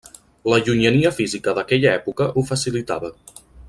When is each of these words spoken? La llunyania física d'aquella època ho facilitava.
La 0.51 0.57
llunyania 0.67 1.11
física 1.19 1.55
d'aquella 1.59 1.95
època 2.01 2.31
ho 2.43 2.49
facilitava. 2.53 3.17